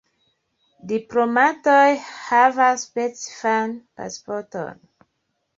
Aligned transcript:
Diplomatoj 0.91 1.83
havas 2.29 2.87
specifan 2.87 3.79
pasporton. 4.01 4.85